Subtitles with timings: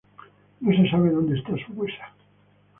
[0.61, 2.11] No se sabe donde está su huesa.